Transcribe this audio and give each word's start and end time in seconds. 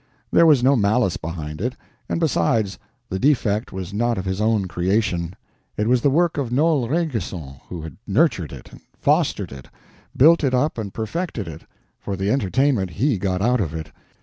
There 0.31 0.47
was 0.47 0.63
no 0.63 0.75
malice 0.75 1.15
behind 1.15 1.61
it; 1.61 1.75
and 2.09 2.19
besides, 2.19 2.79
the 3.09 3.19
defect 3.19 3.71
was 3.71 3.93
not 3.93 4.17
of 4.17 4.25
his 4.25 4.41
own 4.41 4.67
creation; 4.67 5.35
it 5.77 5.87
was 5.87 6.01
the 6.01 6.09
work 6.09 6.39
of 6.39 6.51
Noel 6.51 6.89
Rainguesson, 6.89 7.57
who 7.69 7.83
had 7.83 7.97
nurtured 8.07 8.51
it, 8.51 8.71
fostered 8.97 9.51
it, 9.51 9.69
built 10.17 10.43
it 10.43 10.55
up 10.55 10.79
and 10.79 10.91
perfected 10.91 11.47
it, 11.47 11.65
for 11.99 12.15
the 12.17 12.31
entertainment 12.31 12.89
he 12.89 13.19
got 13.19 13.43
out 13.43 13.61
of 13.61 13.75
it. 13.75 13.91